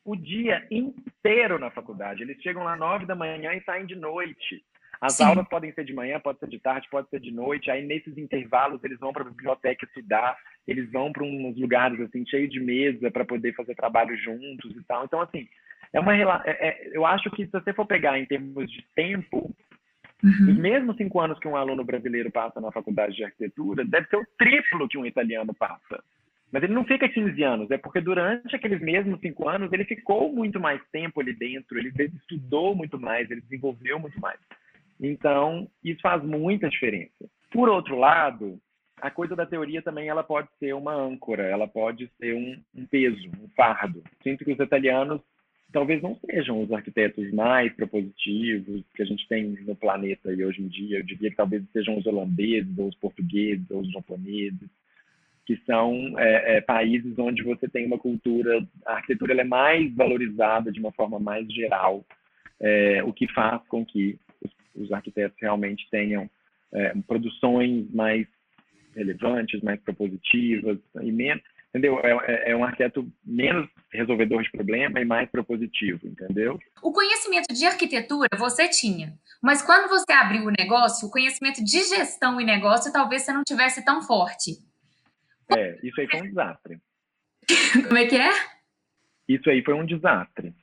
[0.06, 2.24] o dia inteiro na faculdade.
[2.24, 4.64] Eles chegam lá nove da manhã e saem de noite.
[5.02, 5.24] As Sim.
[5.24, 7.72] aulas podem ser de manhã, pode ser de tarde, pode ser de noite.
[7.72, 12.26] Aí nesses intervalos eles vão para a biblioteca estudar, eles vão para uns lugares assim
[12.26, 15.06] cheios de mesa para poder fazer trabalho juntos e tal.
[15.06, 15.48] Então assim
[15.94, 19.56] é uma é, é, eu acho que se você for pegar em termos de tempo
[20.24, 20.52] Uhum.
[20.52, 24.18] Os mesmos cinco anos que um aluno brasileiro passa na faculdade de arquitetura, deve ser
[24.18, 26.04] o triplo que um italiano passa.
[26.52, 30.34] Mas ele não fica 15 anos, é porque durante aqueles mesmos cinco anos ele ficou
[30.34, 34.40] muito mais tempo ali dentro, ele estudou muito mais, ele desenvolveu muito mais.
[35.00, 37.30] Então, isso faz muita diferença.
[37.52, 38.60] Por outro lado,
[38.98, 42.86] a coisa da teoria também ela pode ser uma âncora, ela pode ser um, um
[42.86, 44.04] peso, um fardo.
[44.24, 45.22] Sinto que os italianos
[45.72, 50.62] talvez não sejam os arquitetos mais propositivos que a gente tem no planeta e hoje
[50.64, 50.98] em dia.
[50.98, 54.68] Eu diria que talvez sejam os holandeses, ou os portugueses, ou os japoneses
[55.50, 60.72] que são é, é, países onde você tem uma cultura, a arquitetura é mais valorizada
[60.72, 62.06] de uma forma mais geral,
[62.60, 66.30] é, o que faz com que os, os arquitetos realmente tenham
[66.72, 68.28] é, produções mais
[68.96, 72.00] relevantes, mais propositivas e menos, entendeu?
[72.04, 76.60] É, é, é, um arquiteto menos resolvedor de problema e mais propositivo, entendeu?
[76.84, 81.80] O conhecimento de arquitetura você tinha, mas quando você abriu o negócio, o conhecimento de
[81.86, 84.69] gestão e negócio talvez você não tivesse tão forte.
[85.52, 86.82] É, isso aí foi um desastre.
[87.88, 88.32] Como é que é?
[89.28, 90.54] Isso aí foi um desastre.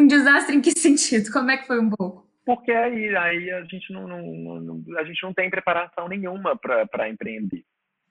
[0.00, 1.30] Um desastre em que sentido?
[1.32, 2.30] Como é que foi um pouco?
[2.44, 4.22] Porque aí, aí a gente não, não,
[4.60, 7.64] não a gente não tem preparação nenhuma para empreender.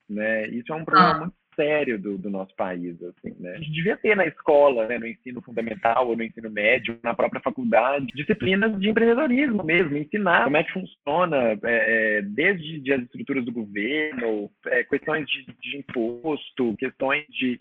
[0.09, 0.47] Né?
[0.49, 1.19] Isso é um problema ah.
[1.19, 2.95] muito sério do, do, nosso país.
[3.03, 3.51] Assim, né?
[3.51, 7.13] A gente devia ter na escola, né, no ensino fundamental ou no ensino médio, na
[7.13, 12.93] própria faculdade, disciplinas de empreendedorismo mesmo, ensinar como é que funciona, é, é, desde de
[12.93, 17.59] as estruturas do governo, é, questões de, de imposto, questões de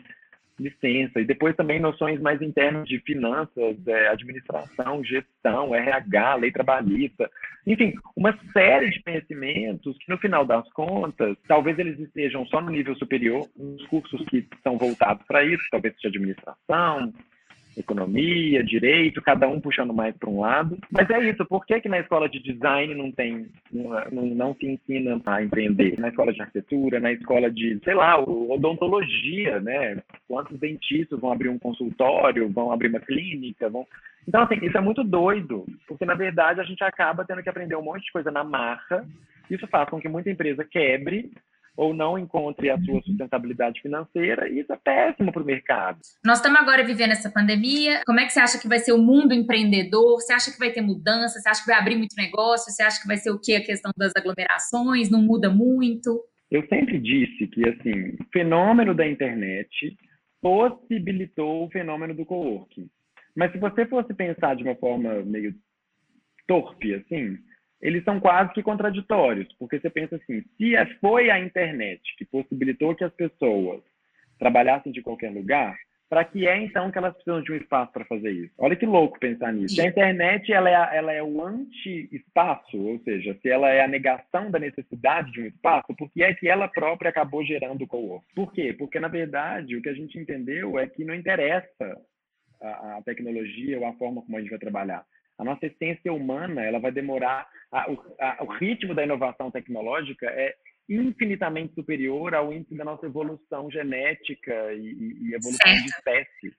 [0.60, 7.30] licença, e depois também noções mais internas de finanças, é, administração, gestão, RH, lei trabalhista,
[7.66, 12.70] enfim, uma série de conhecimentos que, no final das contas, talvez eles estejam só no
[12.70, 17.12] nível superior, nos cursos que são voltados para isso, talvez seja administração,
[17.76, 20.78] economia, direito, cada um puxando mais para um lado.
[20.90, 24.66] Mas é isso, por que, que na escola de design não tem, não, não se
[24.66, 25.98] ensina a empreender?
[25.98, 30.02] Na escola de arquitetura, na escola de, sei lá, odontologia, né?
[30.26, 33.86] Quantos dentistas vão abrir um consultório, vão abrir uma clínica, vão...
[34.26, 37.76] Então, assim, isso é muito doido, porque na verdade a gente acaba tendo que aprender
[37.76, 39.04] um monte de coisa na marra.
[39.50, 41.30] Isso faz com que muita empresa quebre
[41.76, 45.98] ou não encontre a sua sustentabilidade financeira, e isso é péssimo para o mercado.
[46.24, 48.02] Nós estamos agora vivendo essa pandemia.
[48.04, 50.20] Como é que você acha que vai ser o mundo empreendedor?
[50.20, 51.38] Você acha que vai ter mudança?
[51.38, 52.72] Você acha que vai abrir muito negócio?
[52.72, 55.10] Você acha que vai ser o que a questão das aglomerações?
[55.10, 56.22] Não muda muito?
[56.50, 59.96] Eu sempre disse que assim, o fenômeno da internet
[60.40, 62.88] possibilitou o fenômeno do coworking.
[63.36, 65.54] Mas se você fosse pensar de uma forma meio
[66.46, 67.38] torpe, assim,
[67.80, 72.24] eles são quase que contraditórios, porque você pensa assim, se é, foi a internet que
[72.24, 73.80] possibilitou que as pessoas
[74.38, 75.76] trabalhassem de qualquer lugar,
[76.10, 78.52] para que é então que elas precisam de um espaço para fazer isso?
[78.58, 79.76] Olha que louco pensar nisso.
[79.76, 83.88] Se a internet ela é, ela é o anti-espaço, ou seja, se ela é a
[83.88, 87.86] negação da necessidade de um espaço, por que é que ela própria acabou gerando o
[87.86, 88.26] co-work?
[88.34, 88.74] Por quê?
[88.76, 91.96] Porque, na verdade, o que a gente entendeu é que não interessa
[92.60, 95.04] a, a tecnologia ou a forma como a gente vai trabalhar.
[95.40, 100.26] A nossa essência humana ela vai demorar a, o, a, o ritmo da inovação tecnológica
[100.26, 100.54] é
[100.88, 105.82] infinitamente superior ao índice da nossa evolução genética e, e evolução certo.
[105.82, 106.56] de espécie.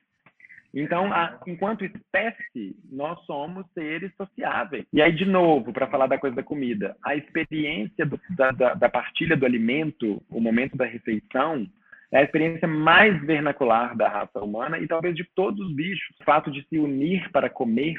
[0.73, 4.85] Então, a, enquanto espécie, nós somos seres sociáveis.
[4.93, 8.89] E aí, de novo, para falar da coisa da comida, a experiência do, da, da,
[8.89, 11.67] partilha do alimento, o momento da refeição,
[12.09, 16.15] é a experiência mais vernacular da raça humana e talvez de todos os bichos.
[16.21, 17.95] O fato de se unir para comer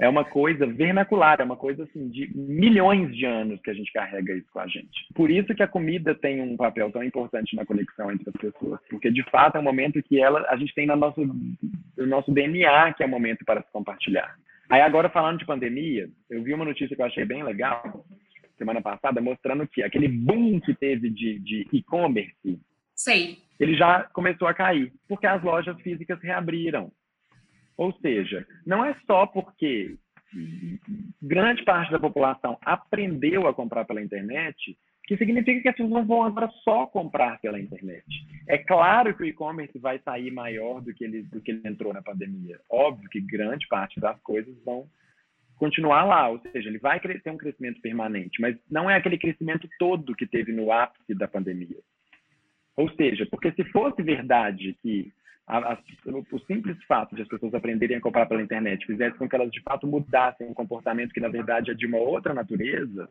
[0.00, 3.92] é uma coisa vernacular, é uma coisa assim de milhões de anos que a gente
[3.92, 5.06] carrega isso com a gente.
[5.14, 8.80] Por isso que a comida tem um papel tão importante na conexão entre as pessoas,
[8.88, 12.30] porque de fato é um momento que ela a gente tem no nosso no nosso
[12.32, 14.36] DNA que é o momento para se compartilhar.
[14.70, 18.04] Aí agora falando de pandemia, eu vi uma notícia que eu achei bem legal
[18.58, 22.60] semana passada mostrando que aquele boom que teve de, de e-commerce,
[23.58, 26.90] ele já começou a cair porque as lojas físicas reabriram.
[27.78, 29.96] Ou seja, não é só porque
[31.22, 36.22] grande parte da população aprendeu a comprar pela internet que significa que as pessoas vão
[36.22, 38.04] agora só comprar pela internet.
[38.46, 41.94] É claro que o e-commerce vai sair maior do que ele do que ele entrou
[41.94, 42.60] na pandemia.
[42.68, 44.86] Óbvio que grande parte das coisas vão
[45.56, 49.68] continuar lá, ou seja, ele vai ter um crescimento permanente, mas não é aquele crescimento
[49.78, 51.78] todo que teve no ápice da pandemia.
[52.76, 55.10] Ou seja, porque se fosse verdade que
[55.48, 59.28] a, a, o simples fato de as pessoas aprenderem a comprar pela internet fizesse com
[59.28, 63.08] que elas de fato mudassem um comportamento que na verdade é de uma outra natureza,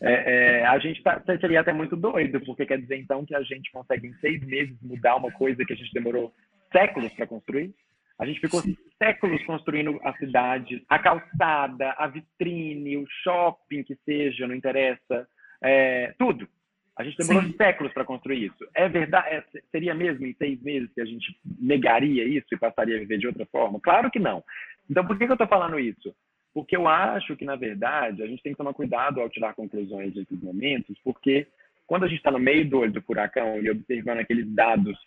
[0.00, 3.42] é, é, a gente tá, seria até muito doido, porque quer dizer então que a
[3.42, 6.34] gente consegue em seis meses mudar uma coisa que a gente demorou
[6.70, 7.72] séculos para construir.
[8.18, 8.76] A gente ficou Sim.
[8.98, 15.26] séculos construindo a cidade, a calçada, a vitrine, o shopping que seja, não interessa,
[15.62, 16.48] é, tudo.
[16.96, 17.54] A gente demorou Sim.
[17.56, 18.66] séculos para construir isso.
[18.74, 19.28] É verdade?
[19.28, 23.18] É, seria mesmo em seis meses que a gente negaria isso e passaria a viver
[23.18, 23.78] de outra forma?
[23.80, 24.42] Claro que não.
[24.88, 26.14] Então, por que, que eu estou falando isso?
[26.54, 30.14] Porque eu acho que, na verdade, a gente tem que tomar cuidado ao tirar conclusões
[30.14, 31.46] desses momentos, porque
[31.86, 34.98] quando a gente está no meio do olho do furacão e observando aqueles dados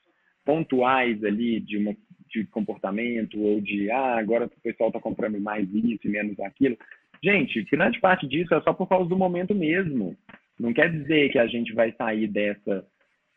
[0.46, 1.96] pontuais ali de, uma,
[2.32, 6.78] de comportamento ou de, ah, agora o pessoal está comprando mais isso e menos aquilo.
[7.22, 10.16] Gente, grande parte disso é só por causa do momento mesmo.
[10.60, 12.86] Não quer dizer que a gente vai sair dessa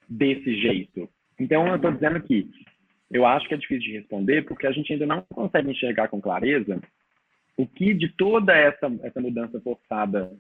[0.09, 1.09] desse jeito.
[1.39, 2.51] Então, eu estou dizendo que
[3.11, 6.21] eu acho que é difícil de responder porque a gente ainda não consegue enxergar com
[6.21, 6.81] clareza
[7.57, 10.31] o que de toda essa, essa mudança forçada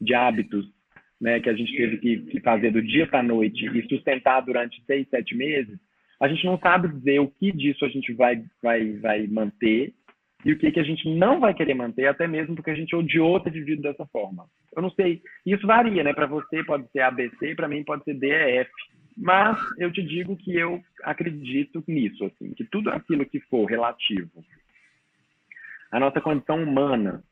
[0.00, 0.66] de hábitos
[1.20, 4.40] né, que a gente teve que, que fazer do dia para a noite e sustentar
[4.40, 5.78] durante seis, sete meses,
[6.20, 9.92] a gente não sabe dizer o que disso a gente vai, vai, vai manter
[10.44, 12.94] e o que, que a gente não vai querer manter, até mesmo porque a gente
[12.94, 14.46] odiou ter vivido dessa forma.
[14.74, 15.20] Eu não sei.
[15.44, 16.12] Isso varia, né?
[16.12, 18.70] Para você pode ser ABC, para mim pode ser DEF.
[19.16, 24.30] Mas eu te digo que eu acredito nisso, assim, que tudo aquilo que for relativo
[25.90, 27.24] à nossa condição humana,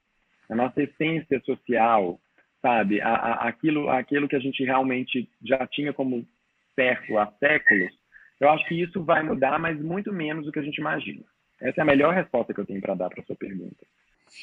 [0.51, 2.19] à nossa essência social,
[2.61, 6.27] sabe, a, a, aquilo, aquilo que a gente realmente já tinha como
[6.75, 7.93] certo há séculos,
[8.41, 11.23] eu acho que isso vai mudar, mas muito menos do que a gente imagina.
[11.61, 13.87] Essa é a melhor resposta que eu tenho para dar para sua pergunta.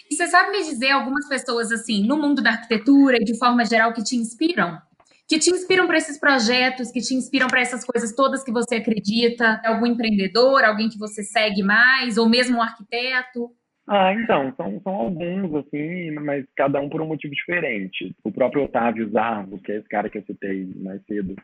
[0.09, 3.65] E você sabe me dizer algumas pessoas assim, no mundo da arquitetura e de forma
[3.65, 4.79] geral que te inspiram?
[5.27, 8.75] Que te inspiram para esses projetos, que te inspiram para essas coisas todas que você
[8.75, 9.61] acredita?
[9.63, 13.51] Algum empreendedor, alguém que você segue mais, ou mesmo um arquiteto?
[13.87, 18.15] Ah, então, são, são alguns, assim, mas cada um por um motivo diferente.
[18.23, 21.35] O próprio Otávio Zarvo, que é esse cara que eu citei mais cedo,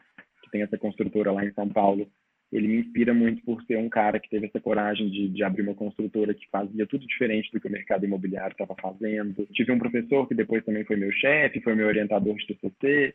[0.41, 2.10] que tem essa construtora lá em São Paulo,
[2.51, 5.62] ele me inspira muito por ser um cara que teve essa coragem de, de abrir
[5.62, 9.47] uma construtora que fazia tudo diferente do que o mercado imobiliário estava fazendo.
[9.53, 13.13] Tive um professor que depois também foi meu chefe, foi meu orientador de TCC,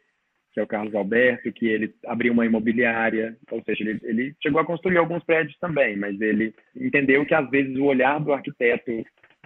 [0.52, 4.60] que é o Carlos Alberto, que ele abriu uma imobiliária, ou seja, ele, ele chegou
[4.60, 9.04] a construir alguns prédios também, mas ele entendeu que às vezes o olhar do arquiteto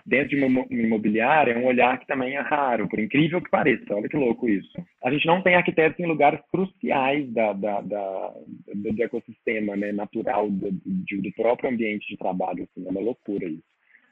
[0.08, 3.94] dentro de uma imobiliária é um olhar que também é raro, por incrível que pareça.
[3.94, 4.72] Olha que louco isso.
[5.04, 8.34] A gente não tem arquitetos em lugares cruciais da, da, da
[8.74, 12.64] do, ecossistema né, natural do, do, próprio ambiente de trabalho.
[12.64, 13.62] Assim, é uma loucura isso.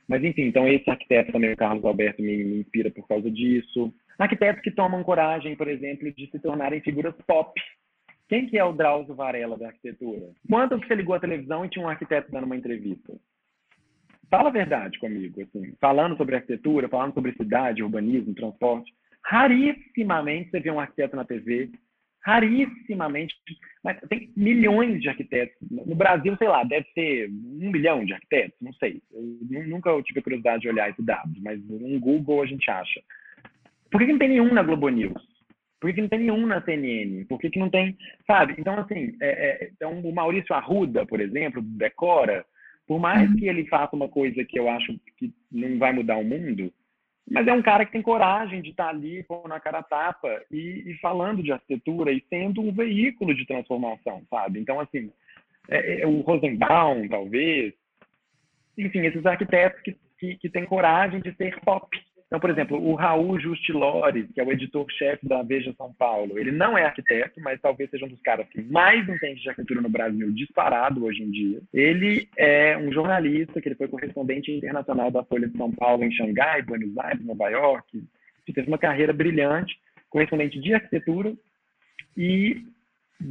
[0.07, 3.93] Mas, enfim, então esse arquiteto também, o Carlos Alberto, me, me inspira por causa disso.
[4.19, 7.59] Arquitetos que tomam coragem, por exemplo, de se tornarem figuras pop.
[8.29, 10.29] Quem que é o Drauzio Varela da arquitetura?
[10.49, 13.15] Quando você ligou a televisão e tinha um arquiteto dando uma entrevista?
[14.31, 18.93] Fala a verdade comigo, assim, falando sobre arquitetura, falando sobre cidade, urbanismo, transporte.
[19.25, 21.71] Rarissimamente você vê um arquiteto na TV,
[22.25, 23.35] rarissimamente,
[23.85, 25.57] mas tem milhões de arquitetos.
[25.71, 29.01] No Brasil, sei lá, deve ter um milhão de arquitetos, não sei.
[29.13, 33.01] Eu nunca tive curiosidade de olhar esse dado, mas no Google a gente acha.
[33.91, 35.37] Por que, que não tem nenhum na Globo News?
[35.81, 37.25] Por que, que não tem nenhum na CNN?
[37.27, 38.55] Por que, que não tem, sabe?
[38.59, 42.45] Então, assim, é, é, então, o Maurício Arruda, por exemplo, Decora,
[42.87, 43.37] por mais uhum.
[43.37, 46.73] que ele faça uma coisa que eu acho que não vai mudar o mundo,
[47.29, 50.85] mas é um cara que tem coragem de estar ali com na cara tapa e,
[50.87, 54.61] e, falando de arquitetura e sendo um veículo de transformação, sabe?
[54.61, 55.11] Então, assim,
[55.69, 57.75] é, é o Rosenbaum, talvez,
[58.79, 61.89] enfim, esses arquitetos que, que, que têm coragem de ser pop,
[62.27, 66.51] então, por exemplo, o Raul Justilores, que é o editor-chefe da Veja São Paulo, ele
[66.51, 69.89] não é arquiteto, mas talvez seja um dos caras que mais entende de arquitetura no
[69.89, 71.61] Brasil, disparado hoje em dia.
[71.73, 76.11] Ele é um jornalista, que ele foi correspondente internacional da Folha de São Paulo em
[76.11, 77.97] Xangai, Buenos Aires, Nova York.
[77.97, 79.79] Ele teve uma carreira brilhante,
[80.11, 81.33] correspondente de arquitetura,
[82.17, 82.61] e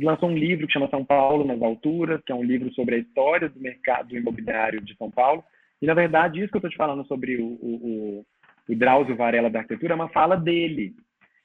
[0.01, 2.99] lançou um livro que chama São Paulo nas Alturas, que é um livro sobre a
[2.99, 5.43] história do mercado imobiliário de São Paulo.
[5.81, 8.25] E, na verdade, isso que eu estou te falando sobre o, o,
[8.67, 10.93] o Drauzio Varela da arquitetura, é uma fala dele.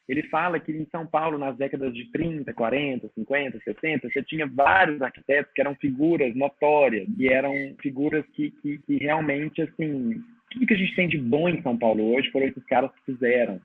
[0.09, 4.46] Ele fala que em São Paulo, nas décadas de 30, 40, 50, 60, você tinha
[4.46, 10.66] vários arquitetos que eram figuras notórias, que eram figuras que, que, que realmente, assim, tudo
[10.66, 13.61] que a gente tem de bom em São Paulo hoje foram esses caras que fizeram.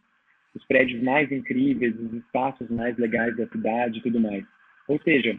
[0.53, 4.45] Os prédios mais incríveis, os espaços mais legais da cidade e tudo mais.
[4.87, 5.35] Ou seja,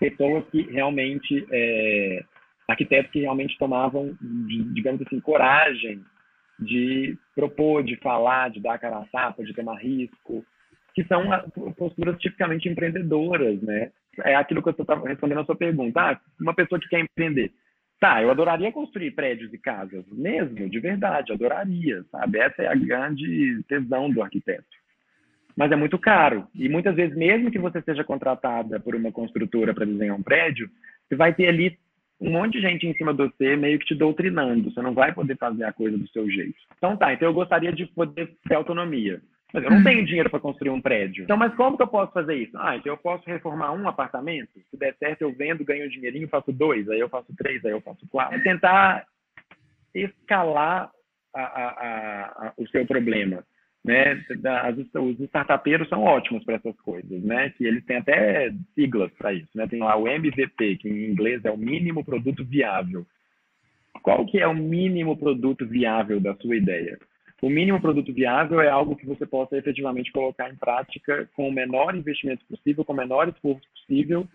[0.00, 2.24] pessoas que realmente, é,
[2.66, 4.16] arquitetos que realmente tomavam,
[4.72, 6.02] digamos assim, coragem
[6.58, 10.44] de propor, de falar, de dar cara a tapa, de tomar risco,
[10.94, 11.24] que são
[11.76, 13.90] posturas tipicamente empreendedoras, né?
[14.24, 16.00] É aquilo que eu estou respondendo a sua pergunta.
[16.00, 17.50] Ah, uma pessoa que quer empreender.
[17.98, 22.38] Tá, eu adoraria construir prédios e casas, mesmo, de verdade, adoraria, sabe?
[22.38, 24.66] Essa é a grande tesão do arquiteto.
[25.56, 26.48] Mas é muito caro.
[26.54, 30.68] E muitas vezes, mesmo que você seja contratada por uma construtora para desenhar um prédio,
[31.06, 31.78] você vai ter ali
[32.22, 34.70] um monte de gente em cima de você meio que te doutrinando.
[34.70, 36.54] Você não vai poder fazer a coisa do seu jeito.
[36.76, 39.20] Então tá, então eu gostaria de poder ter autonomia.
[39.52, 39.84] Mas eu não uhum.
[39.84, 41.24] tenho dinheiro para construir um prédio.
[41.24, 42.56] Então, mas como que eu posso fazer isso?
[42.56, 44.48] Ah, então eu posso reformar um apartamento.
[44.70, 47.72] Se der certo, eu vendo, ganho um dinheirinho, faço dois, aí eu faço três, aí
[47.72, 48.36] eu faço quatro.
[48.36, 49.04] É tentar
[49.94, 50.90] escalar
[51.34, 53.44] a, a, a, o seu problema
[53.84, 54.24] né?
[54.62, 57.50] As, os startupeiros são ótimos para essas coisas, né?
[57.50, 59.66] Que eles têm até siglas para isso, né?
[59.66, 63.04] Tem lá o MVP, que em inglês é o mínimo produto viável.
[64.02, 66.98] Qual que é o mínimo produto viável da sua ideia?
[67.40, 71.52] O mínimo produto viável é algo que você possa efetivamente colocar em prática com o
[71.52, 74.28] menor investimento possível, com o menor esforço possível,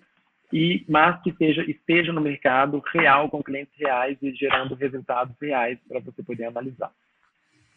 [0.52, 5.80] e mas que esteja, esteja no mercado real, com clientes reais e gerando resultados reais
[5.88, 6.91] para você poder analisar.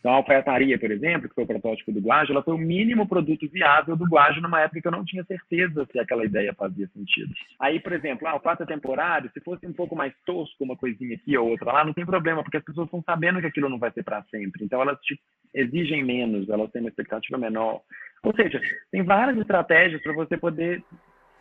[0.01, 3.07] Então, a alfaiataria, por exemplo, que foi o protótipo do Guajo, ela foi o mínimo
[3.07, 6.89] produto viável do Guajo numa época que eu não tinha certeza se aquela ideia fazia
[6.89, 7.31] sentido.
[7.61, 10.75] Aí, por exemplo, ah, o fato é temporário, se fosse um pouco mais tosco, uma
[10.75, 13.69] coisinha aqui ou outra lá, não tem problema, porque as pessoas estão sabendo que aquilo
[13.69, 14.65] não vai ser para sempre.
[14.65, 15.21] Então, elas te
[15.55, 17.83] exigem menos, elas têm uma expectativa menor.
[18.23, 18.59] Ou seja,
[18.91, 20.83] tem várias estratégias para você poder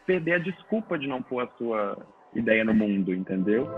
[0.05, 1.97] perder a desculpa de não pôr a sua
[2.36, 3.70] ideia no mundo, entendeu?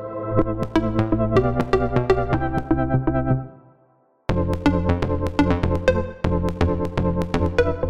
[4.54, 4.68] Thank
[7.62, 7.81] you.